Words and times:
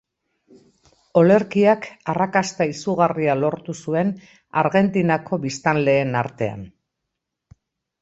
Olerkiak 1.21 1.85
arrakasta 2.13 2.67
izugarria 2.73 3.37
lortu 3.43 3.77
zuen 3.85 4.13
Argentinako 4.65 5.43
biztanleen 5.49 6.23
artean. 6.27 6.69